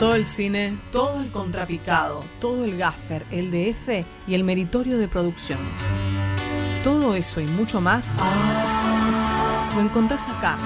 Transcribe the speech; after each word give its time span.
Todo 0.00 0.14
el 0.14 0.24
cine, 0.24 0.78
todo 0.90 1.20
el 1.20 1.30
contrapicado, 1.30 2.24
todo 2.40 2.64
el 2.64 2.78
gaffer, 2.78 3.26
el 3.30 3.50
DF 3.50 4.06
y 4.26 4.34
el 4.34 4.44
meritorio 4.44 4.96
de 4.96 5.08
producción. 5.08 5.58
Todo 6.82 7.14
eso 7.14 7.38
y 7.42 7.44
mucho 7.44 7.82
más 7.82 8.16
lo 9.74 9.82
encontrás 9.82 10.26
acá. 10.26 10.56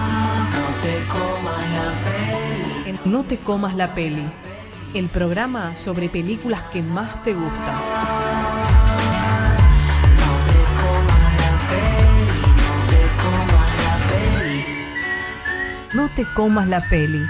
En 2.87 2.97
No 3.05 3.25
te 3.25 3.39
comas 3.39 3.75
la 3.75 3.93
peli, 3.93 4.23
el 4.95 5.09
programa 5.09 5.75
sobre 5.75 6.09
películas 6.09 6.63
que 6.73 6.81
más 6.81 7.21
te 7.25 7.35
gustan. 7.35 7.75
No 15.93 16.09
te 16.15 16.25
comas 16.35 16.69
la 16.69 16.89
peli. 16.89 17.27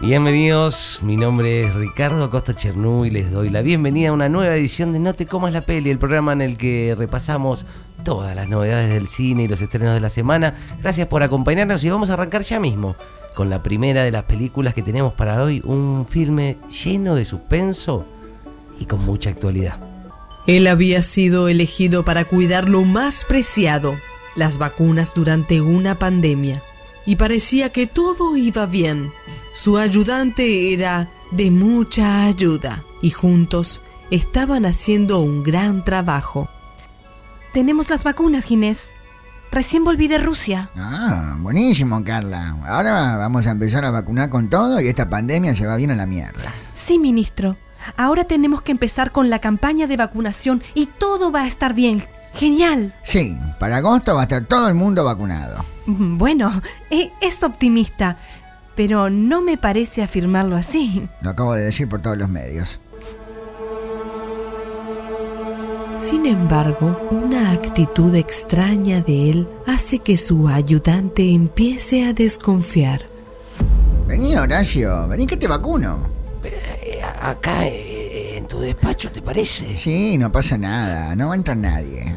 Bienvenidos, 0.00 1.00
mi 1.02 1.16
nombre 1.16 1.62
es 1.62 1.74
Ricardo 1.74 2.22
Acosta 2.22 2.54
Chernú 2.54 3.04
y 3.04 3.10
les 3.10 3.32
doy 3.32 3.50
la 3.50 3.62
bienvenida 3.62 4.10
a 4.10 4.12
una 4.12 4.28
nueva 4.28 4.54
edición 4.54 4.92
de 4.92 5.00
No 5.00 5.12
te 5.12 5.26
comas 5.26 5.52
la 5.52 5.66
peli, 5.66 5.90
el 5.90 5.98
programa 5.98 6.32
en 6.32 6.40
el 6.40 6.56
que 6.56 6.94
repasamos 6.96 7.66
todas 8.04 8.36
las 8.36 8.48
novedades 8.48 8.92
del 8.92 9.08
cine 9.08 9.42
y 9.42 9.48
los 9.48 9.60
estrenos 9.60 9.94
de 9.94 10.00
la 10.00 10.08
semana. 10.08 10.54
Gracias 10.80 11.08
por 11.08 11.24
acompañarnos 11.24 11.82
y 11.82 11.90
vamos 11.90 12.10
a 12.10 12.12
arrancar 12.12 12.42
ya 12.42 12.60
mismo 12.60 12.94
con 13.34 13.50
la 13.50 13.64
primera 13.64 14.04
de 14.04 14.12
las 14.12 14.22
películas 14.22 14.72
que 14.72 14.82
tenemos 14.82 15.14
para 15.14 15.42
hoy, 15.42 15.62
un 15.64 16.06
filme 16.08 16.58
lleno 16.84 17.16
de 17.16 17.24
suspenso 17.24 18.06
y 18.78 18.84
con 18.84 19.04
mucha 19.04 19.30
actualidad. 19.30 19.80
Él 20.46 20.68
había 20.68 21.02
sido 21.02 21.48
elegido 21.48 22.04
para 22.04 22.24
cuidar 22.24 22.68
lo 22.68 22.84
más 22.84 23.24
preciado, 23.24 23.96
las 24.36 24.58
vacunas 24.58 25.12
durante 25.14 25.60
una 25.60 25.96
pandemia, 25.96 26.62
y 27.04 27.16
parecía 27.16 27.70
que 27.70 27.88
todo 27.88 28.36
iba 28.36 28.64
bien. 28.66 29.10
Su 29.54 29.76
ayudante 29.78 30.72
era 30.72 31.08
de 31.30 31.50
mucha 31.50 32.24
ayuda, 32.24 32.84
y 33.02 33.10
juntos 33.10 33.80
estaban 34.10 34.64
haciendo 34.66 35.20
un 35.20 35.42
gran 35.42 35.84
trabajo. 35.84 36.48
Tenemos 37.52 37.90
las 37.90 38.04
vacunas, 38.04 38.44
Ginés. 38.44 38.92
Recién 39.50 39.82
volví 39.82 40.08
de 40.08 40.18
Rusia. 40.18 40.70
Ah, 40.76 41.34
buenísimo, 41.38 42.04
Carla. 42.04 42.56
Ahora 42.66 43.16
vamos 43.16 43.46
a 43.46 43.50
empezar 43.50 43.84
a 43.84 43.90
vacunar 43.90 44.28
con 44.28 44.48
todo 44.50 44.78
y 44.80 44.88
esta 44.88 45.08
pandemia 45.08 45.54
se 45.54 45.66
va 45.66 45.76
bien 45.76 45.90
a 45.90 45.96
la 45.96 46.06
mierda. 46.06 46.52
Sí, 46.74 46.98
ministro. 46.98 47.56
Ahora 47.96 48.24
tenemos 48.24 48.60
que 48.62 48.72
empezar 48.72 49.10
con 49.10 49.30
la 49.30 49.38
campaña 49.38 49.86
de 49.86 49.96
vacunación 49.96 50.62
y 50.74 50.86
todo 50.86 51.32
va 51.32 51.42
a 51.42 51.46
estar 51.46 51.72
bien. 51.72 52.04
Genial. 52.34 52.94
Sí, 53.04 53.34
para 53.58 53.78
agosto 53.78 54.14
va 54.14 54.20
a 54.20 54.24
estar 54.24 54.44
todo 54.44 54.68
el 54.68 54.74
mundo 54.74 55.02
vacunado. 55.04 55.64
Mm, 55.86 56.18
Bueno, 56.18 56.60
e- 56.90 57.10
es 57.22 57.42
optimista, 57.42 58.18
pero 58.78 59.10
no 59.10 59.42
me 59.42 59.58
parece 59.58 60.04
afirmarlo 60.04 60.54
así. 60.54 61.08
Lo 61.20 61.30
acabo 61.30 61.52
de 61.52 61.64
decir 61.64 61.88
por 61.88 62.00
todos 62.00 62.16
los 62.16 62.28
medios. 62.28 62.78
Sin 66.00 66.24
embargo, 66.26 66.96
una 67.10 67.50
actitud 67.50 68.14
extraña 68.14 69.00
de 69.00 69.30
él 69.30 69.48
hace 69.66 69.98
que 69.98 70.16
su 70.16 70.46
ayudante 70.46 71.28
empiece 71.28 72.04
a 72.06 72.12
desconfiar. 72.12 73.02
Vení, 74.06 74.36
Horacio, 74.36 75.08
vení 75.08 75.26
que 75.26 75.36
te 75.36 75.48
vacuno. 75.48 76.06
Eh, 76.44 77.02
Acá 77.20 77.66
eh, 77.66 78.36
en 78.36 78.46
tu 78.46 78.60
despacho, 78.60 79.10
¿te 79.10 79.20
parece? 79.20 79.76
Sí, 79.76 80.16
no 80.18 80.30
pasa 80.30 80.56
nada, 80.56 81.16
no 81.16 81.26
va 81.26 81.34
a 81.34 81.36
entrar 81.36 81.56
nadie. 81.56 82.14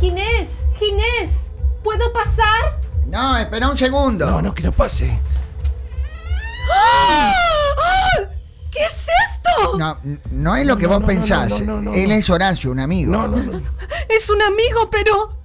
Ginés, 0.00 0.62
Ginés, 0.80 1.52
¿puedo 1.84 2.12
pasar? 2.12 2.49
No, 3.10 3.36
espera 3.36 3.68
un 3.68 3.76
segundo. 3.76 4.30
No, 4.30 4.40
no, 4.42 4.54
que 4.54 4.62
no 4.62 4.72
pase. 4.72 5.18
¿Qué 8.70 8.78
es 8.84 9.06
esto? 9.34 9.76
No, 9.78 9.98
no 10.30 10.56
es 10.56 10.66
lo 10.66 10.76
que 10.78 10.84
No, 10.84 10.90
vos 10.90 11.00
no, 11.00 11.06
pensás. 11.06 11.60
no, 11.62 11.76
no, 11.76 11.82
no, 11.90 11.94
Él 11.94 12.08
no. 12.08 12.14
es 12.14 12.30
Horacio, 12.30 12.70
un 12.70 12.80
amigo. 12.80 13.12
No, 13.12 13.26
no, 13.28 13.36
no. 13.42 13.60
Es 14.08 14.30
un 14.30 14.40
amigo, 14.42 14.88
pero... 14.90 15.38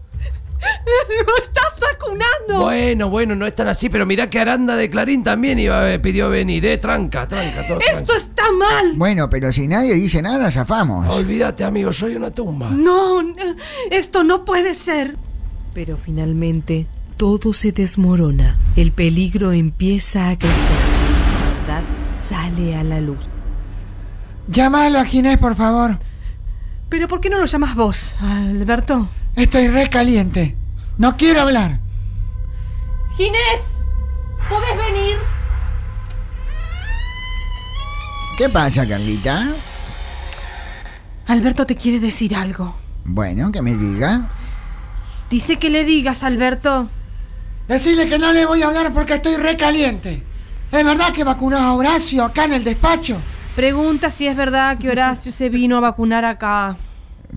¡Lo 1.28 1.38
estás 1.38 1.80
vacunando! 1.80 2.64
Bueno, 2.64 3.10
bueno, 3.10 3.36
no 3.36 3.46
es 3.46 3.54
tan 3.56 3.68
así, 3.68 3.90
pero 3.90 4.06
mirá 4.06 4.30
que 4.30 4.40
Aranda 4.40 4.76
de 4.76 4.90
Clarín 4.90 5.24
también 5.24 5.60
iba, 5.60 5.92
eh, 5.92 6.00
pidió 6.00 6.30
venir, 6.30 6.66
eh. 6.66 6.78
Tranca, 6.80 7.28
tranca, 7.28 7.68
todo. 7.68 7.80
¡Esto 7.80 8.06
tranca. 8.06 8.16
está 8.16 8.52
mal! 8.52 8.94
Bueno, 8.96 9.30
pero 9.30 9.52
si 9.52 9.68
nadie 9.68 9.94
dice 9.94 10.22
nada, 10.24 10.50
zafamos. 10.50 11.08
Olvídate, 11.14 11.64
amigo, 11.64 11.92
soy 11.94 12.16
una 12.16 12.32
tumba. 12.32 12.70
No, 12.72 13.22
esto 13.92 14.24
no 14.24 14.44
puede 14.46 14.74
ser. 14.74 15.18
Pero 15.76 15.98
finalmente, 15.98 16.88
todo 17.18 17.54
se 17.54 17.72
desmorona. 17.72 18.58
El 18.76 18.92
peligro 18.92 19.52
empieza 19.52 20.30
a 20.30 20.38
crecer. 20.38 20.80
La 21.68 21.74
verdad 21.74 21.84
sale 22.20 22.76
a 22.76 22.84
la 22.84 23.00
luz. 23.00 23.20
Llámalo 24.48 25.00
a 25.00 25.06
Ginés, 25.06 25.38
por 25.38 25.56
favor. 25.56 26.00
¿Pero 26.90 27.08
por 27.08 27.20
qué 27.20 27.30
no 27.30 27.40
lo 27.40 27.46
llamas 27.46 27.76
vos, 27.76 28.18
Alberto? 28.22 29.08
Estoy 29.36 29.68
re 29.68 29.90
caliente. 29.90 30.56
No 30.98 31.18
quiero 31.18 31.42
hablar. 31.42 31.80
Ginés, 33.18 33.62
¿podés 34.50 34.78
venir? 34.78 35.18
¿Qué 38.38 38.50
pasa, 38.50 38.88
Carlita? 38.88 39.48
Alberto 41.28 41.66
te 41.66 41.76
quiere 41.76 42.00
decir 42.00 42.36
algo. 42.36 42.76
Bueno, 43.04 43.52
que 43.52 43.62
me 43.62 43.76
diga. 43.76 44.30
Dice 45.30 45.58
que 45.58 45.70
le 45.70 45.86
digas, 45.86 46.24
Alberto. 46.24 46.90
Decirle 47.68 48.08
que 48.08 48.20
no 48.20 48.32
le 48.32 48.46
voy 48.46 48.62
a 48.62 48.68
hablar 48.68 48.94
porque 48.94 49.16
estoy 49.16 49.38
re 49.38 49.58
caliente. 49.58 50.22
¿Es 50.72 50.84
verdad 50.86 51.12
que 51.12 51.24
vacunó 51.24 51.58
a 51.58 51.74
Horacio 51.74 52.24
acá 52.24 52.46
en 52.46 52.54
el 52.54 52.64
despacho? 52.64 53.18
Pregunta 53.56 54.12
si 54.12 54.28
es 54.28 54.36
verdad 54.36 54.78
que 54.78 54.90
Horacio 54.90 55.32
se 55.32 55.50
vino 55.50 55.78
a 55.78 55.80
vacunar 55.80 56.26
acá. 56.26 56.78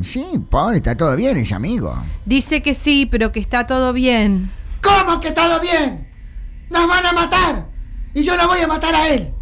Sí, 0.02 0.26
pobre, 0.50 0.78
está 0.78 0.96
todo 0.96 1.16
bien, 1.16 1.38
es 1.38 1.52
amigo. 1.52 1.96
Dice 2.24 2.62
que 2.62 2.74
sí, 2.74 3.06
pero 3.06 3.32
que 3.32 3.40
está 3.40 3.66
todo 3.66 3.92
bien. 3.92 4.50
¿Cómo 4.82 5.20
que 5.20 5.30
todo 5.30 5.60
bien? 5.60 6.08
¡Nos 6.70 6.86
van 6.86 7.06
a 7.06 7.12
matar! 7.12 7.66
Y 8.14 8.22
yo 8.22 8.36
lo 8.36 8.46
voy 8.48 8.60
a 8.60 8.66
matar 8.66 8.94
a 8.94 9.08
él. 9.08 9.32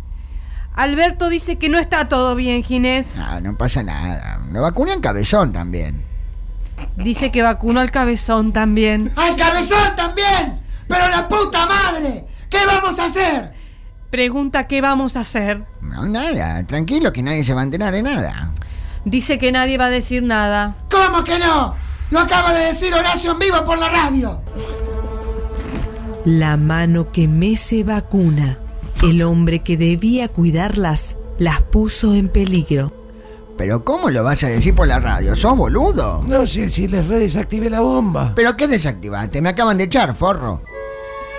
Alberto 0.75 1.29
dice 1.29 1.57
que 1.57 1.69
no 1.69 1.79
está 1.79 2.09
todo 2.09 2.35
bien, 2.35 2.63
Ginés. 2.63 3.17
No, 3.17 3.41
no 3.41 3.59
pasa 3.59 3.83
nada. 3.83 4.41
Lo 4.53 4.63
vacuné 4.63 4.93
en 4.93 5.01
cabezón 5.01 5.53
también. 5.53 6.03
Dice 6.97 7.31
que 7.31 7.43
vacunó 7.43 7.81
al 7.81 7.91
cabezón 7.91 8.53
también. 8.53 9.13
¡Al 9.17 9.37
cabezón 9.37 9.97
también! 9.97 10.66
¡Pero 10.89 11.09
la 11.09 11.29
puta 11.29 11.67
madre! 11.67 12.27
¿Qué 12.49 12.59
vamos 12.67 12.99
a 12.99 13.07
hacer? 13.07 13.53
Pregunta 14.11 14.67
qué 14.67 14.81
vamos 14.81 15.17
a 15.17 15.21
hacer. 15.21 15.65
No, 15.81 16.07
nada. 16.07 16.65
Tranquilo 16.67 17.13
que 17.13 17.23
nadie 17.23 17.45
se 17.45 17.55
va 17.55 17.61
a 17.61 17.65
enterar 17.65 17.93
de 17.93 18.03
nada. 18.03 18.53
Dice 19.05 19.39
que 19.39 19.53
nadie 19.53 19.79
va 19.79 19.87
a 19.87 19.91
decir 19.91 20.23
nada. 20.23 20.77
¿Cómo 20.91 21.23
que 21.25 21.39
no? 21.39 21.75
Lo 22.11 22.21
acaba 22.21 22.53
de 22.53 22.67
decir 22.67 22.95
Horacio 22.95 23.33
en 23.33 23.39
vivo 23.39 23.65
por 23.65 23.79
la 23.79 23.89
radio. 23.89 24.41
La 26.25 26.57
mano 26.57 27.11
que 27.13 27.29
mece 27.29 27.85
vacuna. 27.85 28.59
El 29.03 29.23
hombre 29.23 29.61
que 29.61 29.77
debía 29.77 30.29
cuidarlas 30.29 31.17
las 31.39 31.63
puso 31.63 32.15
en 32.15 32.29
peligro. 32.29 32.93
¿Pero 33.59 33.85
cómo 33.85 34.11
lo 34.11 34.23
vas 34.23 34.43
a 34.45 34.49
decir 34.49 34.75
por 34.75 34.87
la 34.87 35.01
radio? 35.01 35.35
¿Sos 35.35 35.57
boludo? 35.57 36.23
No, 36.27 36.47
si, 36.47 36.69
si 36.69 36.89
les 36.89 37.07
redesactivé 37.07 37.71
la 37.71 37.81
bomba. 37.81 38.33
¿Pero 38.35 38.57
qué 38.57 38.69
desactivaste? 38.69 39.41
Me 39.41 39.51
acaban 39.51 39.79
de 39.79 39.85
echar, 39.85 40.15
forro. 40.15 40.63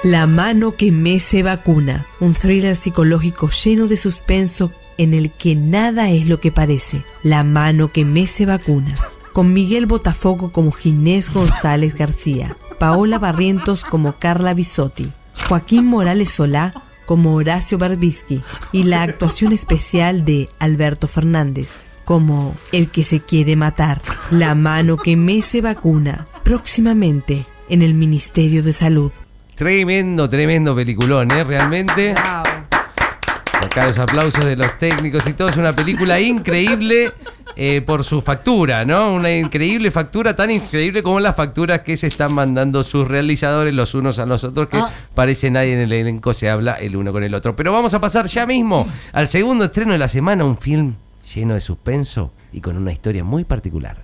La 0.03 0.27
mano 0.27 0.75
que 0.75 0.91
mece 0.91 1.41
vacuna. 1.41 2.05
Un 2.19 2.33
thriller 2.33 2.75
psicológico 2.75 3.49
lleno 3.49 3.87
de 3.87 3.97
suspenso 3.97 4.71
en 4.99 5.15
el 5.15 5.31
que 5.31 5.55
nada 5.55 6.11
es 6.11 6.27
lo 6.27 6.39
que 6.39 6.51
parece. 6.51 7.03
La 7.23 7.43
mano 7.43 7.91
que 7.91 8.05
mece 8.05 8.45
vacuna. 8.45 8.93
Con 9.33 9.53
Miguel 9.53 9.87
Botafogo 9.87 10.51
como 10.51 10.71
Ginés 10.71 11.33
González 11.33 11.95
García. 11.95 12.55
Paola 12.77 13.17
Barrientos 13.17 13.83
como 13.83 14.19
Carla 14.19 14.53
Bisotti. 14.53 15.11
Joaquín 15.47 15.85
Morales 15.85 16.29
Solá 16.29 16.83
como 17.07 17.33
Horacio 17.33 17.79
Barbisky. 17.79 18.43
Y 18.71 18.83
la 18.83 19.01
actuación 19.01 19.51
especial 19.51 20.25
de 20.25 20.47
Alberto 20.59 21.07
Fernández 21.07 21.87
como 22.05 22.55
El 22.71 22.89
que 22.89 23.03
se 23.03 23.19
quiere 23.21 23.55
matar. 23.55 24.01
La 24.29 24.53
mano 24.53 24.95
que 24.95 25.17
mece 25.17 25.59
vacuna. 25.61 26.27
Próximamente 26.43 27.45
en 27.67 27.81
el 27.81 27.95
Ministerio 27.95 28.61
de 28.63 28.73
Salud. 28.73 29.11
Tremendo, 29.57 30.29
tremendo 30.29 30.75
peliculón, 30.75 31.31
¿eh? 31.31 31.43
Realmente. 31.43 32.13
Acá 32.13 33.87
los 33.87 33.97
aplausos 33.97 34.45
de 34.45 34.55
los 34.55 34.77
técnicos 34.77 35.25
y 35.25 35.33
todo. 35.33 35.49
Es 35.49 35.57
una 35.57 35.73
película 35.73 36.19
increíble 36.19 37.11
eh, 37.55 37.81
por 37.83 38.03
su 38.03 38.21
factura, 38.21 38.85
¿no? 38.85 39.13
Una 39.15 39.35
increíble 39.35 39.89
factura, 39.89 40.35
tan 40.35 40.51
increíble 40.51 41.01
como 41.01 41.19
las 41.19 41.35
facturas 41.35 41.79
que 41.81 41.97
se 41.97 42.05
están 42.05 42.33
mandando 42.33 42.83
sus 42.83 43.07
realizadores 43.07 43.73
los 43.73 43.95
unos 43.95 44.19
a 44.19 44.27
los 44.27 44.43
otros, 44.43 44.69
que 44.69 44.77
Ah. 44.77 44.91
parece 45.15 45.49
nadie 45.49 45.73
en 45.73 45.79
el 45.79 45.91
elenco 45.91 46.35
se 46.35 46.51
habla 46.51 46.73
el 46.73 46.95
uno 46.95 47.11
con 47.11 47.23
el 47.23 47.33
otro. 47.33 47.55
Pero 47.55 47.73
vamos 47.73 47.95
a 47.95 47.99
pasar 47.99 48.27
ya 48.27 48.45
mismo 48.45 48.87
al 49.11 49.27
segundo 49.27 49.65
estreno 49.65 49.93
de 49.93 49.97
la 49.97 50.07
semana, 50.07 50.45
un 50.45 50.57
film 50.57 50.93
lleno 51.33 51.55
de 51.55 51.61
suspenso 51.61 52.31
y 52.53 52.61
con 52.61 52.77
una 52.77 52.91
historia 52.91 53.23
muy 53.23 53.43
particular. 53.43 53.97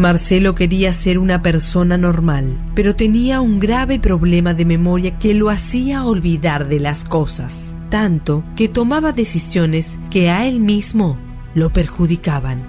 Marcelo 0.00 0.54
quería 0.54 0.94
ser 0.94 1.18
una 1.18 1.42
persona 1.42 1.98
normal, 1.98 2.58
pero 2.74 2.96
tenía 2.96 3.42
un 3.42 3.60
grave 3.60 3.98
problema 3.98 4.54
de 4.54 4.64
memoria 4.64 5.18
que 5.18 5.34
lo 5.34 5.50
hacía 5.50 6.06
olvidar 6.06 6.68
de 6.68 6.80
las 6.80 7.04
cosas, 7.04 7.74
tanto 7.90 8.42
que 8.56 8.66
tomaba 8.66 9.12
decisiones 9.12 9.98
que 10.10 10.30
a 10.30 10.46
él 10.46 10.58
mismo 10.58 11.18
lo 11.54 11.70
perjudicaban. 11.70 12.62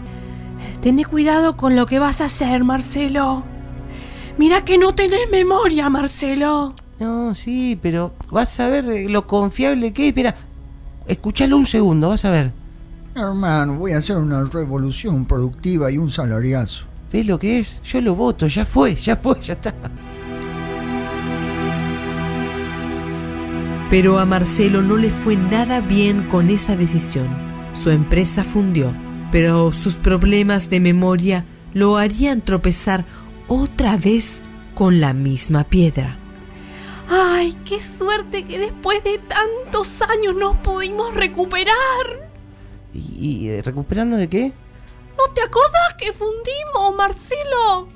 Tené 0.82 1.06
cuidado 1.06 1.56
con 1.56 1.78
lo 1.78 1.86
que 1.86 2.00
vas 2.00 2.20
a 2.20 2.26
hacer, 2.26 2.66
Marcelo. 2.66 3.44
Mira 4.38 4.66
que 4.66 4.78
no 4.78 4.94
tenés 4.94 5.32
memoria, 5.32 5.90
Marcelo. 5.90 6.74
No, 7.00 7.34
sí, 7.34 7.80
pero 7.82 8.12
vas 8.30 8.60
a 8.60 8.68
ver 8.68 8.84
eh, 8.90 9.08
lo 9.08 9.26
confiable 9.26 9.94
que 9.94 10.10
es. 10.10 10.16
Mira, 10.18 10.36
escúchalo 11.08 11.56
un 11.56 11.66
segundo, 11.66 12.10
vas 12.10 12.26
a 12.26 12.30
ver. 12.30 12.52
Hermano, 13.16 13.76
voy 13.76 13.94
a 13.94 14.00
hacer 14.00 14.18
una 14.18 14.44
revolución 14.44 15.24
productiva 15.26 15.90
y 15.90 15.98
un 15.98 16.10
salariazo. 16.10 16.91
¿Ves 17.12 17.26
lo 17.26 17.38
que 17.40 17.60
es? 17.60 17.82
Yo 17.84 18.00
lo 18.00 18.16
voto, 18.16 18.48
ya 18.48 18.66
fue, 18.66 18.96
ya 18.96 19.16
fue, 19.18 19.40
ya 19.42 19.54
está. 19.54 19.74
Pero 23.90 24.20
a 24.20 24.26
Marcelo 24.26 24.82
no 24.82 24.96
le 24.96 25.12
fue 25.12 25.36
nada 25.36 25.82
bien 25.82 26.28
con 26.30 26.50
esa 26.50 26.78
decisión. 26.78 27.28
Su 27.74 27.90
empresa 27.90 28.46
fundió, 28.46 28.94
pero 29.32 29.74
sus 29.74 29.96
problemas 29.96 30.70
de 30.70 30.80
memoria 30.80 31.46
lo 31.74 31.98
harían 31.98 32.42
tropezar 32.42 33.06
otra 33.50 33.98
vez 33.98 34.42
con 34.76 35.02
la 35.02 35.14
misma 35.14 35.66
piedra. 35.66 36.18
Ay, 37.10 37.58
qué 37.66 37.82
suerte 37.82 38.46
que 38.46 38.58
después 38.58 39.04
de 39.04 39.18
tantos 39.18 40.02
años 40.04 40.36
nos 40.36 40.56
pudimos 40.58 41.14
recuperar. 41.14 42.30
¿Y, 42.94 43.00
y, 43.20 43.50
eh, 43.50 43.62
recuperarnos 43.62 44.20
de 44.20 44.30
qué? 44.30 44.54
¿No 45.18 45.34
te 45.34 45.42
acordás 45.42 45.91
que 46.02 46.12
fundimos, 46.14 46.96
Marcelo? 46.98 47.88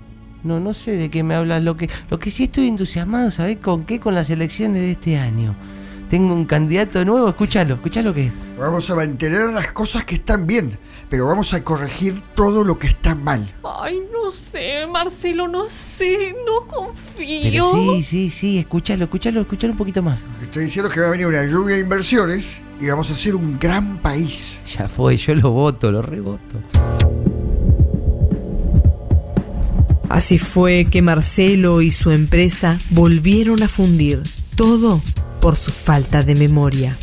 No, 0.44 0.60
no 0.60 0.74
sé 0.74 0.96
de 0.96 1.10
qué 1.10 1.24
me 1.24 1.34
hablas. 1.34 1.64
Lo 1.64 1.76
que, 1.76 1.90
lo 2.10 2.20
que 2.20 2.30
sí 2.30 2.44
estoy 2.44 2.68
entusiasmado, 2.68 3.32
¿sabés 3.32 3.58
con 3.58 3.84
qué? 3.84 4.00
Con 4.00 4.14
las 4.14 4.30
elecciones 4.30 4.84
de 4.84 4.92
este 4.92 5.18
año. 5.18 5.56
Tengo 6.10 6.36
un 6.36 6.46
candidato 6.46 7.04
nuevo, 7.04 7.28
escúchalo, 7.30 7.74
escúchalo 7.76 8.14
que 8.14 8.28
es. 8.28 8.34
Vamos 8.60 8.88
a 8.92 8.96
mantener 8.96 9.50
las 9.50 9.72
cosas 9.72 10.06
que 10.06 10.14
están 10.14 10.46
bien, 10.46 10.78
pero 11.10 11.26
vamos 11.26 11.52
a 11.56 11.64
corregir 11.64 12.22
todo 12.36 12.64
lo 12.64 12.78
que 12.78 12.86
está 12.86 13.16
mal. 13.16 13.52
Ay, 13.64 14.00
no 14.14 14.30
sé, 14.30 14.86
Marcelo, 14.86 15.48
no 15.48 15.68
sé, 15.68 16.36
no 16.46 16.68
confío. 16.68 17.72
Pero 17.72 17.72
sí, 17.74 18.04
sí, 18.04 18.30
sí, 18.30 18.60
escúchalo, 18.60 19.06
escúchalo, 19.06 19.42
escúchalo 19.42 19.74
un 19.74 19.80
poquito 19.80 20.04
más. 20.04 20.22
Estoy 20.44 20.66
diciendo 20.66 20.92
que 20.92 21.00
va 21.00 21.08
a 21.08 21.10
venir 21.10 21.26
una 21.26 21.44
lluvia 21.44 21.76
de 21.76 21.82
inversiones 21.82 22.62
y 22.80 22.88
vamos 22.88 23.10
a 23.10 23.14
hacer 23.14 23.34
un 23.34 23.58
gran 23.58 23.98
país. 23.98 24.60
Ya 24.78 24.88
fue, 24.88 25.18
yo 25.18 25.34
lo 25.34 25.50
voto, 25.50 25.92
lo 25.92 26.04
reboto. 26.04 26.62
Así 30.16 30.40
fue 30.40 30.88
que 30.90 31.02
Marcelo 31.02 31.82
y 31.82 31.92
su 31.92 32.10
empresa 32.10 32.80
volvieron 32.90 33.62
a 33.64 33.68
fundir, 33.68 34.24
todo 34.56 35.02
por 35.42 35.58
su 35.58 35.72
falta 35.72 36.24
de 36.24 36.36
memoria. 36.36 36.98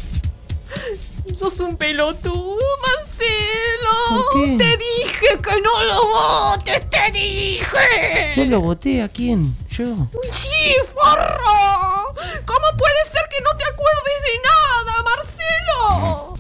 Sos 1.39 1.61
un 1.61 1.77
pelotudo, 1.77 2.57
Marcelo. 2.81 3.93
¿Por 4.09 4.33
qué? 4.33 4.57
Te 4.57 4.79
dije 4.79 5.27
que 5.43 5.61
no 5.61 5.85
lo 5.85 6.01
votes, 6.09 6.89
te 6.89 7.11
dije. 7.13 8.33
¿Yo 8.35 8.47
lo 8.47 8.63
voté 8.63 9.03
a 9.03 9.11
quién? 9.11 9.55
Yo. 9.69 10.09
¡Sí, 10.31 10.75
forro! 10.95 12.15
¿Cómo 12.47 12.67
puede 12.79 13.05
ser 13.13 13.29
que 13.31 13.43
no 13.45 13.55
te 13.59 13.65
acuerdes 13.67 14.23
de 14.27 14.37
nada, 14.49 14.93
Marcelo? 15.05 16.37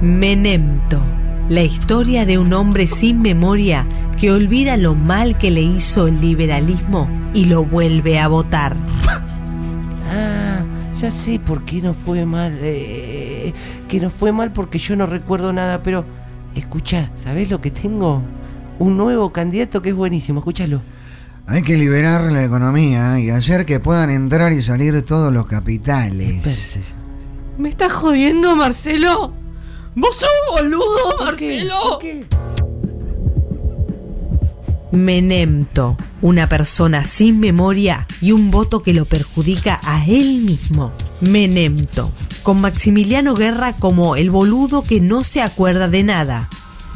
Menemto, 0.00 1.02
la 1.48 1.62
historia 1.62 2.26
de 2.26 2.38
un 2.38 2.52
hombre 2.52 2.86
sin 2.86 3.22
memoria 3.22 3.86
que 4.18 4.32
olvida 4.32 4.76
lo 4.76 4.94
mal 4.94 5.38
que 5.38 5.50
le 5.50 5.62
hizo 5.62 6.06
el 6.06 6.20
liberalismo 6.20 7.08
y 7.34 7.44
lo 7.44 7.64
vuelve 7.64 8.18
a 8.18 8.28
votar. 8.28 8.76
Ah, 10.10 10.64
ya 11.00 11.10
sé 11.10 11.38
por 11.38 11.64
qué 11.64 11.80
no 11.80 11.94
fue 11.94 12.24
mal. 12.24 12.58
eh, 12.62 13.52
que 13.88 14.00
no 14.00 14.10
fue 14.10 14.32
mal 14.32 14.52
porque 14.52 14.78
yo 14.78 14.96
no 14.96 15.06
recuerdo 15.06 15.52
nada, 15.52 15.82
pero 15.82 16.04
escuchá, 16.54 17.10
¿sabés 17.16 17.50
lo 17.50 17.60
que 17.60 17.70
tengo? 17.70 18.22
Un 18.78 18.96
nuevo 18.96 19.32
candidato 19.32 19.80
que 19.80 19.90
es 19.90 19.94
buenísimo, 19.94 20.40
escúchalo. 20.40 20.82
Hay 21.46 21.62
que 21.62 21.76
liberar 21.76 22.32
la 22.32 22.44
economía 22.44 23.20
y 23.20 23.30
hacer 23.30 23.64
que 23.64 23.78
puedan 23.78 24.10
entrar 24.10 24.52
y 24.52 24.62
salir 24.62 25.00
todos 25.02 25.32
los 25.32 25.46
capitales. 25.46 26.78
¿Me 27.56 27.68
estás 27.68 27.92
jodiendo, 27.92 28.56
Marcelo? 28.56 29.32
¿Vos 29.98 30.14
sos 30.14 30.28
boludo. 30.52 31.24
Marcelo? 31.24 31.98
Menemto, 34.92 35.96
una 36.20 36.50
persona 36.50 37.02
sin 37.02 37.40
memoria 37.40 38.06
y 38.20 38.32
un 38.32 38.50
voto 38.50 38.82
que 38.82 38.92
lo 38.92 39.06
perjudica 39.06 39.80
a 39.82 40.04
él 40.04 40.42
mismo. 40.42 40.92
Menemto, 41.22 42.12
con 42.42 42.60
Maximiliano 42.60 43.34
Guerra 43.34 43.72
como 43.72 44.16
el 44.16 44.28
boludo 44.28 44.82
que 44.82 45.00
no 45.00 45.24
se 45.24 45.40
acuerda 45.40 45.88
de 45.88 46.04
nada. 46.04 46.50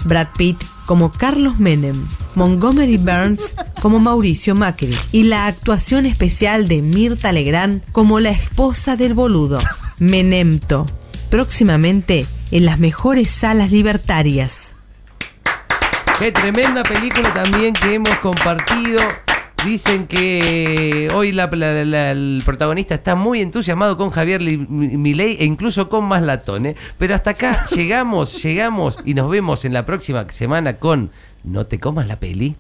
Brad 0.05 0.29
Pitt 0.37 0.59
como 0.85 1.11
Carlos 1.11 1.59
Menem, 1.59 2.07
Montgomery 2.35 2.99
Burns 2.99 3.55
como 3.81 3.99
Mauricio 3.99 4.55
Macri 4.55 4.95
y 5.11 5.23
la 5.23 5.47
actuación 5.47 6.05
especial 6.05 6.69
de 6.69 6.83
Mirta 6.83 7.33
Legrand 7.33 7.83
como 7.93 8.21
la 8.21 8.31
esposa 8.31 8.97
del 8.97 9.15
boludo. 9.15 9.59
Menemto, 9.99 10.85
próximamente 11.31 12.27
en 12.51 12.65
las 12.65 12.79
mejores 12.79 13.31
salas 13.31 13.71
libertarias. 13.73 14.75
Qué 16.19 16.33
tremenda 16.33 16.83
película 16.83 17.33
también 17.33 17.73
que 17.75 17.95
hemos 17.95 18.15
compartido. 18.17 19.01
Dicen 19.65 20.07
que 20.07 21.09
hoy 21.15 21.33
la- 21.33 21.47
la- 21.47 22.11
el 22.13 22.43
protagonista 22.47 22.95
está 22.95 23.15
muy 23.15 23.43
entusiasmado 23.43 23.97
con 23.99 24.11
Javier 24.11 24.41
Milei 24.41 25.37
e 25.39 25.45
incluso 25.45 25.89
con 25.91 26.05
Maslatón. 26.07 26.67
¿eh? 26.67 26.77
Pero 26.99 27.15
hasta 27.15 27.31
acá 27.31 27.67
llegamos, 27.75 28.43
llegamos 28.43 28.97
y 29.05 29.13
nos 29.15 29.31
vemos 29.31 29.65
en 29.67 29.75
la 29.75 29.85
próxima 29.85 30.27
semana 30.31 30.77
con 30.77 31.11
No 31.45 31.65
te 31.67 31.79
comas 31.79 32.07
la 32.07 32.17
peli. 32.21 32.55